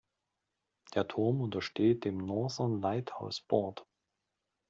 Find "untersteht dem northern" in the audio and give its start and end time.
1.41-2.81